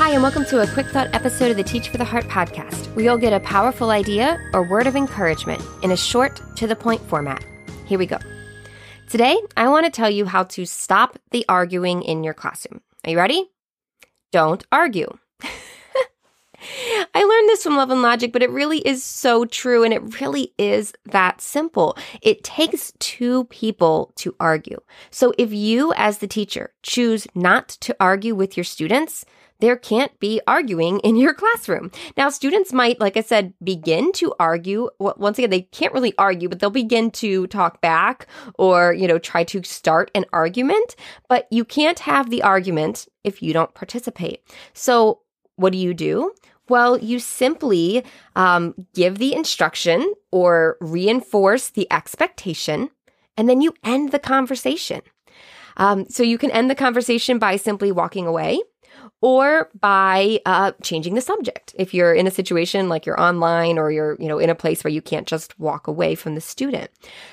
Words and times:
Hi, 0.00 0.12
and 0.12 0.22
welcome 0.22 0.46
to 0.46 0.62
a 0.62 0.66
quick 0.66 0.86
thought 0.86 1.14
episode 1.14 1.50
of 1.50 1.58
the 1.58 1.62
Teach 1.62 1.90
for 1.90 1.98
the 1.98 2.06
Heart 2.06 2.24
podcast, 2.24 2.86
where 2.96 3.04
you'll 3.04 3.18
get 3.18 3.34
a 3.34 3.40
powerful 3.40 3.90
idea 3.90 4.40
or 4.54 4.62
word 4.62 4.86
of 4.86 4.96
encouragement 4.96 5.62
in 5.82 5.90
a 5.90 5.96
short, 5.96 6.40
to 6.56 6.66
the 6.66 6.74
point 6.74 7.02
format. 7.02 7.44
Here 7.84 7.98
we 7.98 8.06
go. 8.06 8.16
Today, 9.10 9.38
I 9.58 9.68
want 9.68 9.84
to 9.84 9.92
tell 9.92 10.08
you 10.08 10.24
how 10.24 10.44
to 10.44 10.64
stop 10.64 11.18
the 11.32 11.44
arguing 11.50 12.00
in 12.00 12.24
your 12.24 12.32
classroom. 12.32 12.80
Are 13.04 13.10
you 13.10 13.18
ready? 13.18 13.50
Don't 14.32 14.64
argue. 14.72 15.18
I 15.42 17.22
learned 17.22 17.39
this 17.60 17.64
from 17.64 17.76
Love 17.76 17.90
and 17.90 18.00
Logic, 18.00 18.32
but 18.32 18.42
it 18.42 18.50
really 18.50 18.78
is 18.78 19.04
so 19.04 19.44
true. 19.44 19.84
And 19.84 19.92
it 19.92 20.20
really 20.20 20.54
is 20.56 20.94
that 21.04 21.42
simple. 21.42 21.96
It 22.22 22.42
takes 22.42 22.92
two 22.98 23.44
people 23.44 24.12
to 24.16 24.34
argue. 24.40 24.80
So 25.10 25.34
if 25.36 25.52
you, 25.52 25.92
as 25.96 26.18
the 26.18 26.26
teacher, 26.26 26.72
choose 26.82 27.26
not 27.34 27.68
to 27.80 27.94
argue 28.00 28.34
with 28.34 28.56
your 28.56 28.64
students, 28.64 29.26
there 29.58 29.76
can't 29.76 30.18
be 30.20 30.40
arguing 30.46 31.00
in 31.00 31.16
your 31.16 31.34
classroom. 31.34 31.90
Now, 32.16 32.30
students 32.30 32.72
might, 32.72 32.98
like 32.98 33.18
I 33.18 33.20
said, 33.20 33.52
begin 33.62 34.10
to 34.12 34.32
argue. 34.40 34.88
Once 34.98 35.36
again, 35.36 35.50
they 35.50 35.62
can't 35.62 35.92
really 35.92 36.14
argue, 36.16 36.48
but 36.48 36.60
they'll 36.60 36.70
begin 36.70 37.10
to 37.12 37.46
talk 37.48 37.82
back 37.82 38.26
or, 38.58 38.94
you 38.94 39.06
know, 39.06 39.18
try 39.18 39.44
to 39.44 39.62
start 39.62 40.10
an 40.14 40.24
argument. 40.32 40.96
But 41.28 41.46
you 41.50 41.66
can't 41.66 41.98
have 41.98 42.30
the 42.30 42.42
argument 42.42 43.06
if 43.22 43.42
you 43.42 43.52
don't 43.52 43.74
participate. 43.74 44.42
So, 44.72 45.20
what 45.56 45.72
do 45.72 45.78
you 45.78 45.92
do? 45.92 46.32
Well, 46.70 46.96
you 46.98 47.18
simply 47.18 48.04
um, 48.36 48.74
give 48.94 49.18
the 49.18 49.34
instruction 49.34 50.14
or 50.30 50.76
reinforce 50.80 51.70
the 51.70 51.90
expectation, 51.92 52.90
and 53.36 53.48
then 53.48 53.60
you 53.60 53.74
end 53.82 54.12
the 54.12 54.20
conversation. 54.20 55.02
Um, 55.76 56.06
so 56.08 56.22
you 56.22 56.38
can 56.38 56.52
end 56.52 56.70
the 56.70 56.76
conversation 56.76 57.40
by 57.40 57.56
simply 57.56 57.90
walking 57.90 58.24
away 58.24 58.60
or 59.20 59.68
by 59.80 60.40
uh, 60.46 60.70
changing 60.80 61.14
the 61.14 61.20
subject. 61.20 61.74
If 61.76 61.92
you're 61.92 62.14
in 62.14 62.28
a 62.28 62.30
situation 62.30 62.88
like 62.88 63.04
you're 63.04 63.20
online 63.20 63.76
or 63.76 63.90
you're, 63.90 64.16
you 64.20 64.28
know, 64.28 64.38
in 64.38 64.48
a 64.48 64.54
place 64.54 64.84
where 64.84 64.92
you 64.92 65.02
can't 65.02 65.26
just 65.26 65.58
walk 65.58 65.88
away 65.88 66.14
from 66.14 66.36
the 66.36 66.40
student. 66.40 66.88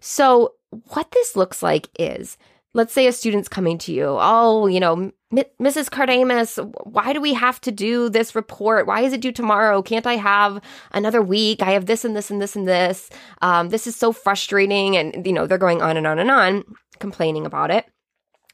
So 0.00 0.54
what 0.70 1.10
this 1.10 1.36
looks 1.36 1.62
like 1.62 1.88
is 1.98 2.38
let's 2.74 2.92
say 2.92 3.06
a 3.06 3.12
student's 3.12 3.48
coming 3.48 3.78
to 3.78 3.92
you, 3.92 4.16
oh, 4.18 4.66
you 4.66 4.80
know, 4.80 5.10
Mrs. 5.32 5.90
Kardamis, 5.90 6.58
why 6.84 7.12
do 7.12 7.20
we 7.20 7.34
have 7.34 7.60
to 7.62 7.70
do 7.70 8.08
this 8.08 8.34
report? 8.34 8.86
Why 8.86 9.02
is 9.02 9.12
it 9.12 9.20
due 9.20 9.32
tomorrow? 9.32 9.82
Can't 9.82 10.06
I 10.06 10.16
have 10.16 10.60
another 10.92 11.20
week? 11.20 11.62
I 11.62 11.72
have 11.72 11.86
this 11.86 12.04
and 12.04 12.16
this 12.16 12.30
and 12.30 12.40
this 12.40 12.56
and 12.56 12.66
this. 12.66 13.10
Um, 13.42 13.68
this 13.68 13.86
is 13.86 13.94
so 13.94 14.12
frustrating. 14.12 14.96
And, 14.96 15.26
you 15.26 15.32
know, 15.32 15.46
they're 15.46 15.58
going 15.58 15.82
on 15.82 15.98
and 15.98 16.06
on 16.06 16.18
and 16.18 16.30
on, 16.30 16.64
complaining 16.98 17.44
about 17.44 17.70
it. 17.70 17.84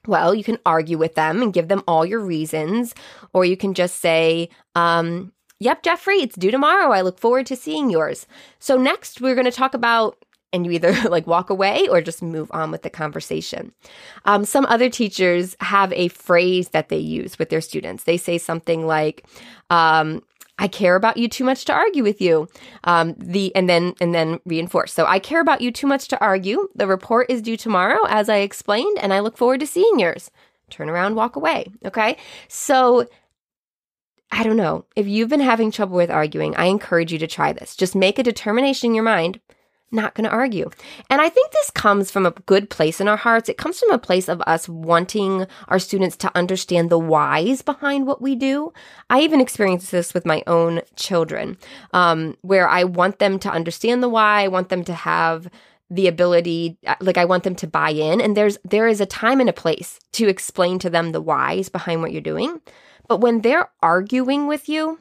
Well, 0.07 0.35
you 0.35 0.43
can 0.43 0.59
argue 0.67 0.99
with 0.99 1.15
them 1.15 1.43
and 1.43 1.53
give 1.53 1.69
them 1.69 1.83
all 1.87 2.05
your 2.05 2.21
reasons, 2.21 2.95
or 3.33 3.45
you 3.45 3.57
can 3.57 3.73
just 3.73 4.01
say, 4.01 4.51
um, 4.75 5.33
Yep, 5.61 5.85
Jeffrey, 5.85 6.17
it's 6.17 6.37
due 6.37 6.51
tomorrow. 6.51 6.93
I 6.93 7.01
look 7.01 7.19
forward 7.19 7.47
to 7.47 7.57
seeing 7.57 7.89
yours. 7.89 8.27
So, 8.59 8.77
next, 8.77 9.21
we're 9.21 9.37
going 9.37 9.45
to 9.47 9.53
talk 9.53 9.73
about 9.73 10.24
and 10.55 10.65
you 10.65 10.73
either 10.73 10.93
like 11.11 11.27
walk 11.27 11.51
away 11.51 11.87
or 11.89 12.01
just 12.01 12.23
move 12.23 12.51
on 12.55 12.71
with 12.71 12.83
the 12.83 12.91
conversation. 12.91 13.73
Um, 14.25 14.45
some 14.45 14.65
other 14.67 14.89
teachers 14.89 15.57
have 15.61 15.93
a 15.93 16.09
phrase 16.09 16.71
that 16.71 16.89
they 16.89 16.99
use 16.99 17.39
with 17.39 17.51
their 17.51 17.61
students. 17.61 18.05
They 18.05 18.17
say 18.17 18.39
something 18.39 18.87
like, 18.87 19.27
um, 19.69 20.23
I 20.57 20.69
care 20.69 20.95
about 20.95 21.17
you 21.17 21.27
too 21.27 21.43
much 21.43 21.65
to 21.65 21.73
argue 21.73 22.05
with 22.05 22.21
you. 22.21 22.49
Um, 22.85 23.17
the 23.19 23.55
and 23.57 23.69
then 23.69 23.95
and 24.01 24.15
then 24.15 24.39
reinforce. 24.47 24.93
So 24.93 25.05
I 25.05 25.19
care 25.19 25.41
about 25.41 25.61
you 25.61 25.73
too 25.73 25.89
much 25.89 26.07
to 26.09 26.21
argue. 26.21 26.69
The 26.77 26.87
report 26.87 27.29
is 27.29 27.43
due 27.43 27.57
tomorrow, 27.57 28.07
as 28.09 28.29
I 28.29 28.37
explained, 28.37 28.99
and 29.01 29.13
I 29.13 29.19
look 29.19 29.37
forward 29.37 29.61
to 29.61 29.67
seeing 29.67 29.99
yours. 29.99 30.31
Turn 30.71 30.89
around, 30.89 31.17
walk 31.17 31.35
away. 31.35 31.67
Okay. 31.85 32.17
So 32.47 33.09
I 34.31 34.45
don't 34.45 34.57
know. 34.57 34.85
If 34.95 35.09
you've 35.09 35.29
been 35.29 35.41
having 35.41 35.73
trouble 35.73 35.97
with 35.97 36.11
arguing, 36.11 36.55
I 36.57 36.67
encourage 36.67 37.13
you 37.13 37.19
to 37.19 37.27
try 37.27 37.53
this. 37.53 37.75
Just 37.75 37.97
make 37.97 38.21
a 38.21 38.23
determination 38.23 38.91
in 38.91 38.95
your 38.95 39.05
mind 39.05 39.41
not 39.95 40.15
going 40.15 40.29
to 40.29 40.35
argue. 40.35 40.69
And 41.09 41.21
I 41.21 41.29
think 41.29 41.53
this 41.53 41.71
comes 41.71 42.11
from 42.11 42.27
a 42.27 42.33
good 42.33 42.69
place 42.69 43.01
in 43.01 43.09
our 43.09 43.17
hearts. 43.17 43.49
It 43.49 43.57
comes 43.57 43.79
from 43.79 43.91
a 43.91 43.99
place 43.99 44.29
of 44.29 44.43
us 44.43 44.69
wanting 44.69 45.47
our 45.69 45.79
students 45.79 46.17
to 46.19 46.37
understand 46.37 46.91
the 46.91 46.99
whys 46.99 47.63
behind 47.63 48.07
what 48.07 48.21
we 48.21 48.35
do. 48.35 48.73
I 49.09 49.21
even 49.21 49.41
experienced 49.41 49.91
this 49.91 50.13
with 50.13 50.27
my 50.27 50.43
own 50.47 50.83
children, 50.97 51.57
um, 51.93 52.37
where 52.43 52.69
I 52.69 52.85
want 52.85 53.19
them 53.19 53.39
to 53.41 53.51
understand 53.51 54.03
the 54.03 54.09
why. 54.09 54.43
I 54.43 54.49
want 54.49 54.69
them 54.69 54.85
to 54.85 54.95
have 54.95 55.49
the 55.91 56.09
ability 56.09 56.79
like 57.01 57.19
i 57.19 57.27
want 57.27 57.45
them 57.45 57.55
to 57.55 57.67
buy 57.67 57.91
in 57.91 58.21
and 58.21 58.37
there's 58.37 58.57
there 58.65 58.89
is 58.89 59.03
a 59.03 59.07
time 59.07 59.39
and 59.39 59.51
a 59.51 59.53
place 59.53 60.01
to 60.13 60.29
explain 60.29 60.79
to 60.79 60.89
them 60.89 61.13
the 61.13 61.21
whys 61.21 61.69
behind 61.69 62.01
what 62.01 62.11
you're 62.11 62.23
doing 62.23 62.61
but 63.07 63.21
when 63.21 63.43
they're 63.43 63.71
arguing 63.83 64.47
with 64.47 64.69
you 64.69 64.99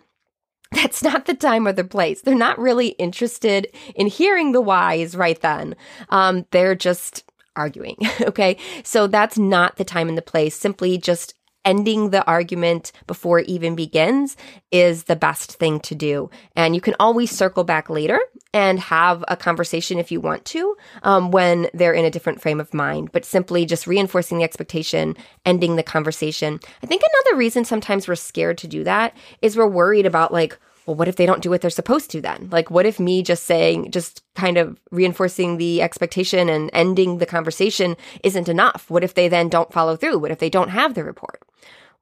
that's 0.76 1.04
not 1.04 1.26
the 1.26 1.34
time 1.34 1.68
or 1.68 1.74
the 1.74 1.84
place. 1.84 2.22
They're 2.22 2.36
not 2.36 2.60
really 2.60 2.90
interested 2.90 3.68
in 3.96 4.08
hearing 4.08 4.52
the 4.52 4.62
whys 4.62 5.16
right 5.16 5.40
then. 5.42 5.76
Um, 6.10 6.46
they're 6.52 6.76
just 6.76 7.24
arguing. 7.56 7.98
okay. 8.22 8.58
So 8.84 9.08
that's 9.08 9.38
not 9.38 9.78
the 9.78 9.86
time 9.86 10.10
and 10.10 10.18
the 10.18 10.22
place. 10.22 10.56
Simply 10.56 10.98
just 10.98 11.36
ending 11.66 12.10
the 12.10 12.26
argument 12.26 12.92
before 13.08 13.40
it 13.40 13.48
even 13.48 13.76
begins 13.76 14.36
is 14.72 15.06
the 15.06 15.16
best 15.16 15.54
thing 15.54 15.80
to 15.80 15.96
do. 15.96 16.30
And 16.56 16.76
you 16.76 16.82
can 16.82 16.96
always 17.00 17.32
circle 17.32 17.64
back 17.64 17.90
later 17.90 18.20
and 18.54 18.80
have 18.80 19.24
a 19.28 19.36
conversation 19.36 19.98
if 19.98 20.12
you 20.12 20.22
want 20.22 20.46
to 20.46 20.76
um, 21.02 21.32
when 21.32 21.68
they're 21.74 21.94
in 21.94 22.06
a 22.06 22.12
different 22.12 22.42
frame 22.42 22.60
of 22.60 22.74
mind. 22.74 23.12
But 23.12 23.26
simply 23.26 23.66
just 23.66 23.88
reinforcing 23.88 24.38
the 24.38 24.44
expectation, 24.44 25.18
ending 25.46 25.76
the 25.76 25.84
conversation. 25.84 26.60
I 26.84 26.88
think 26.88 27.02
another 27.02 27.38
reason 27.38 27.66
sometimes 27.66 28.08
we're 28.08 28.16
scared 28.16 28.58
to 28.60 28.68
do 28.68 28.84
that 28.84 29.16
is 29.42 29.58
we're 29.58 29.68
worried 29.68 30.06
about 30.06 30.32
like, 30.32 30.58
well, 30.86 30.96
what 30.96 31.08
if 31.08 31.16
they 31.16 31.26
don't 31.26 31.42
do 31.42 31.50
what 31.50 31.62
they're 31.62 31.70
supposed 31.70 32.12
to 32.12 32.22
then? 32.22 32.50
Like, 32.52 32.70
what 32.70 32.86
if 32.86 33.00
me 33.00 33.24
just 33.24 33.46
saying, 33.46 33.92
just 33.92 34.22
kind 34.36 34.58
of 34.58 34.78
reinforcing 34.92 35.58
the 35.58 35.82
expectation 35.82 36.50
and 36.50 36.70
ending 36.74 37.18
the 37.18 37.26
conversation 37.26 37.96
isn't 38.24 38.50
enough? 38.50 38.90
What 38.90 39.04
if 39.04 39.14
they 39.14 39.30
then 39.30 39.48
don't 39.48 39.72
follow 39.72 39.96
through? 39.96 40.20
What 40.20 40.32
if 40.32 40.40
they 40.40 40.50
don't 40.50 40.70
have 40.70 40.94
the 40.94 41.04
report? 41.04 41.42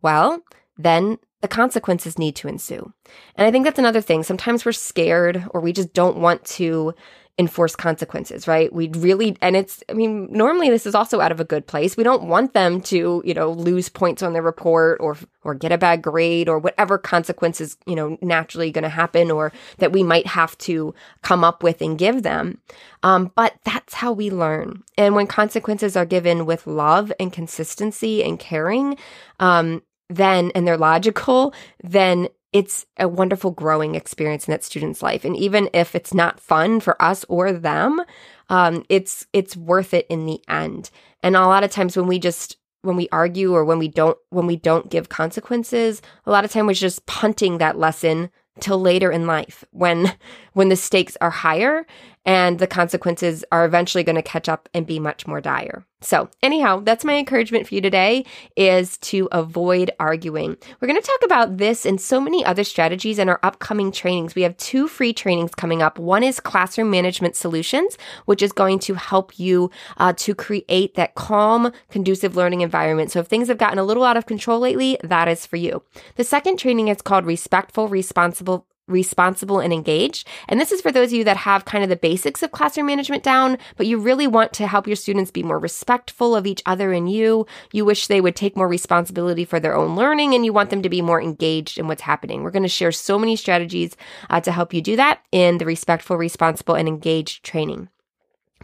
Well, 0.02 0.42
then 0.78 1.20
the 1.42 1.48
consequences 1.48 2.18
need 2.18 2.36
to 2.38 2.48
ensue. 2.48 2.94
And 3.36 3.48
I 3.48 3.52
think 3.52 3.66
that's 3.66 3.80
another 3.80 4.02
thing. 4.02 4.24
Sometimes 4.24 4.66
we're 4.66 4.72
scared 4.72 5.46
or 5.52 5.62
we 5.62 5.74
just 5.74 5.94
don't 5.94 6.18
want 6.18 6.46
to 6.46 6.94
enforce 7.38 7.76
consequences, 7.76 8.48
right? 8.48 8.72
We 8.72 8.90
really, 8.90 9.36
and 9.42 9.56
it's, 9.56 9.84
I 9.90 9.94
mean, 9.94 10.28
normally 10.32 10.70
this 10.70 10.86
is 10.86 10.94
also 10.94 11.22
out 11.22 11.32
of 11.32 11.40
a 11.40 11.46
good 11.46 11.66
place. 11.66 11.98
We 11.98 12.04
don't 12.04 12.24
want 12.24 12.54
them 12.54 12.82
to, 12.82 13.24
you 13.26 13.34
know, 13.34 13.52
lose 13.52 13.90
points 13.90 14.22
on 14.22 14.34
their 14.34 14.42
report 14.42 15.00
or, 15.02 15.18
or 15.44 15.56
get 15.56 15.72
a 15.72 15.78
bad 15.78 16.02
grade 16.02 16.48
or 16.48 16.60
whatever 16.60 16.98
consequences, 16.98 17.78
you 17.88 17.96
know, 17.96 18.18
naturally 18.22 18.70
going 18.70 18.84
to 18.84 18.90
happen 18.90 19.32
or 19.32 19.52
that 19.78 19.92
we 19.92 20.04
might 20.04 20.28
have 20.28 20.58
to 20.60 20.94
come 21.24 21.44
up 21.44 21.64
with 21.64 21.82
and 21.82 21.98
give 21.98 22.22
them. 22.22 22.60
Um, 23.02 23.32
but 23.34 23.56
that's 23.64 23.96
how 23.96 24.12
we 24.12 24.30
learn. 24.30 24.84
And 24.98 25.16
when 25.16 25.26
consequences 25.26 25.96
are 25.96 26.06
given 26.06 26.46
with 26.46 26.68
love 26.68 27.12
and 27.20 27.34
consistency 27.34 28.24
and 28.24 28.40
caring, 28.40 28.98
um, 29.40 29.82
then, 30.16 30.52
and 30.54 30.68
they're 30.68 30.78
logical, 30.78 31.54
then 31.84 32.28
it's 32.54 32.86
a 32.98 33.08
wonderful 33.08 33.52
growing 33.52 33.96
experience 33.96 34.48
in 34.48 34.52
that 34.52 34.64
student's 34.64 35.02
life. 35.02 35.24
And 35.24 35.38
even 35.38 35.70
if 35.74 35.96
it's 35.96 36.14
not 36.14 36.40
fun 36.40 36.80
for 36.82 37.02
us 37.02 37.24
or 37.30 37.54
them, 37.54 38.02
um, 38.50 38.84
it's 38.90 39.26
it's 39.32 39.56
worth 39.56 39.94
it 39.94 40.06
in 40.10 40.26
the 40.26 40.42
end. 40.50 40.90
And 41.24 41.36
a 41.36 41.48
lot 41.48 41.64
of 41.64 41.72
times 41.72 41.96
when 41.96 42.08
we 42.08 42.20
just 42.20 42.58
when 42.82 42.98
we 42.98 43.08
argue 43.12 43.54
or 43.54 43.64
when 43.64 43.80
we 43.80 43.88
don't 43.88 44.18
when 44.30 44.48
we 44.48 44.58
don't 44.58 44.90
give 44.90 45.08
consequences, 45.08 46.02
a 46.26 46.32
lot 46.32 46.44
of 46.44 46.52
time 46.52 46.68
we're 46.68 46.74
just 46.74 47.06
punting 47.06 47.58
that 47.60 47.78
lesson 47.78 48.30
till 48.60 48.80
later 48.80 49.12
in 49.12 49.26
life 49.26 49.64
when 49.72 50.14
when 50.54 50.68
the 50.68 50.76
stakes 50.76 51.16
are 51.22 51.30
higher 51.30 51.86
and 52.26 52.60
the 52.60 52.68
consequences 52.68 53.44
are 53.52 53.66
eventually 53.66 54.04
going 54.04 54.16
to 54.16 54.22
catch 54.22 54.48
up 54.48 54.70
and 54.74 54.86
be 54.86 55.00
much 55.00 55.26
more 55.26 55.42
dire. 55.42 55.86
So, 56.04 56.30
anyhow, 56.42 56.80
that's 56.80 57.06
my 57.06 57.16
encouragement 57.16 57.68
for 57.68 57.76
you 57.76 57.82
today 57.82 58.26
is 58.56 58.98
to 59.00 59.30
avoid 59.32 59.92
arguing. 60.00 60.58
We're 60.80 60.88
going 60.88 61.00
to 61.00 61.08
talk 61.08 61.20
about 61.24 61.58
this 61.58 61.86
and 61.86 62.02
so 62.02 62.20
many 62.20 62.44
other 62.44 62.64
strategies 62.64 63.20
in 63.20 63.30
our 63.30 63.40
upcoming 63.44 63.92
trainings. 63.92 64.34
We 64.34 64.42
have 64.42 64.58
two 64.58 64.88
free 64.88 65.14
trainings 65.14 65.54
coming 65.54 65.84
up. 65.84 66.00
One 66.00 66.24
is 66.24 66.40
Classroom 66.40 66.90
Management 66.90 67.36
Solutions, 67.36 68.00
which 68.26 68.42
is 68.42 68.52
going 68.52 68.80
to 68.80 68.96
help 68.96 69.38
you 69.38 69.70
uh, 69.98 70.14
to 70.14 70.34
create 70.34 70.96
that 70.96 71.14
calm, 71.14 71.72
conducive 71.92 72.36
learning 72.36 72.62
environment. 72.62 73.12
So, 73.12 73.20
if 73.20 73.28
things 73.28 73.48
have 73.48 73.60
gotten 73.60 73.78
a 73.78 73.84
little 73.84 74.04
out 74.04 74.18
of 74.18 74.26
control 74.26 74.60
lately, 74.60 74.98
that 75.04 75.28
is 75.28 75.46
for 75.46 75.58
you. 75.58 75.84
The 76.16 76.24
second 76.24 76.58
training 76.58 76.88
is 76.88 77.04
called 77.04 77.26
Respectful, 77.26 77.88
Responsible 77.88 78.66
responsible 78.88 79.60
and 79.60 79.74
engaged. 79.74 80.28
And 80.48 80.60
this 80.60 80.72
is 80.72 80.82
for 80.82 80.92
those 80.92 81.10
of 81.10 81.18
you 81.18 81.24
that 81.24 81.38
have 81.38 81.66
kind 81.66 81.84
of 81.84 81.90
the 81.90 81.96
basics 81.96 82.44
of 82.44 82.52
classroom 82.52 82.88
management 82.88 83.24
down, 83.24 83.58
but 83.78 83.88
you 83.88 83.98
really 83.98 84.28
want 84.28 84.54
to 84.54 84.68
help 84.68 84.88
your 84.88 84.96
students 84.96 85.32
be 85.32 85.44
more 85.44 85.60
respectful 85.60 86.36
of 86.36 86.46
each 86.46 86.62
other 86.66 86.92
and 86.92 87.12
you. 87.12 87.46
You 87.72 87.86
wish 87.86 88.08
they 88.08 88.22
would 88.22 88.36
take 88.36 88.58
more 88.58 88.68
responsibility 88.68 89.46
for 89.46 89.60
their 89.60 89.76
own 89.76 89.96
learning 89.96 90.34
and 90.34 90.46
you 90.46 90.54
want 90.54 90.70
them 90.70 90.82
to 90.82 90.90
be 90.90 91.02
more 91.02 91.22
engaged 91.22 91.78
in 91.78 91.88
what's 91.88 92.02
happening. 92.02 92.44
We're 92.44 92.52
going 92.52 92.64
to 92.64 92.70
share 92.70 92.92
so 92.92 93.18
many 93.18 93.36
strategies 93.36 93.96
uh, 94.30 94.42
to 94.42 94.52
help 94.52 94.74
you 94.74 94.82
do 94.82 94.96
that 94.96 95.22
in 95.32 95.58
the 95.58 95.66
respectful, 95.66 96.18
responsible, 96.18 96.76
and 96.76 96.88
engaged 96.88 97.44
training. 97.44 97.90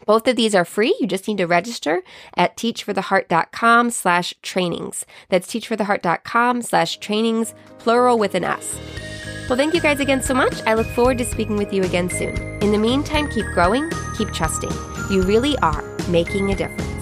Both 0.05 0.27
of 0.27 0.35
these 0.35 0.55
are 0.55 0.65
free. 0.65 0.95
You 0.99 1.07
just 1.07 1.27
need 1.27 1.37
to 1.37 1.47
register 1.47 2.01
at 2.35 2.55
teachfortheheart.com 2.55 3.89
slash 3.91 4.33
trainings. 4.41 5.05
That's 5.29 5.47
teachfortheheart.com 5.47 6.61
slash 6.61 6.97
trainings, 6.97 7.53
plural 7.79 8.17
with 8.17 8.35
an 8.35 8.43
S. 8.43 8.79
Well, 9.49 9.55
thank 9.55 9.73
you 9.73 9.79
guys 9.79 10.01
again 10.01 10.21
so 10.21 10.33
much. 10.33 10.61
I 10.65 10.73
look 10.73 10.87
forward 10.87 11.17
to 11.19 11.25
speaking 11.25 11.55
with 11.55 11.71
you 11.71 11.83
again 11.83 12.09
soon. 12.09 12.35
In 12.61 12.73
the 12.73 12.77
meantime, 12.77 13.29
keep 13.29 13.45
growing, 13.53 13.89
keep 14.17 14.33
trusting. 14.33 14.71
You 15.09 15.21
really 15.21 15.57
are 15.59 15.81
making 16.09 16.51
a 16.51 16.55
difference. 16.55 16.96